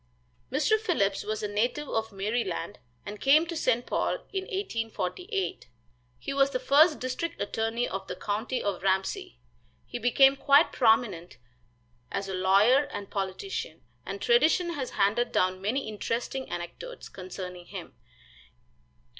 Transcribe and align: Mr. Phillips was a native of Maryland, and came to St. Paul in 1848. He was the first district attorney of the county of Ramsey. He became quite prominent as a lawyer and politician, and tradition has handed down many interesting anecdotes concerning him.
Mr. 0.51 0.79
Phillips 0.79 1.23
was 1.23 1.43
a 1.43 1.47
native 1.47 1.87
of 1.87 2.11
Maryland, 2.11 2.79
and 3.05 3.21
came 3.21 3.45
to 3.45 3.55
St. 3.55 3.85
Paul 3.85 4.15
in 4.33 4.45
1848. 4.45 5.67
He 6.17 6.33
was 6.33 6.49
the 6.49 6.59
first 6.59 6.99
district 6.99 7.39
attorney 7.39 7.87
of 7.87 8.07
the 8.07 8.15
county 8.15 8.63
of 8.63 8.81
Ramsey. 8.81 9.37
He 9.85 9.99
became 9.99 10.35
quite 10.35 10.71
prominent 10.71 11.37
as 12.11 12.27
a 12.27 12.33
lawyer 12.33 12.85
and 12.85 13.11
politician, 13.11 13.83
and 14.03 14.19
tradition 14.19 14.73
has 14.73 14.89
handed 14.97 15.31
down 15.31 15.61
many 15.61 15.87
interesting 15.87 16.49
anecdotes 16.49 17.07
concerning 17.07 17.67
him. 17.67 17.93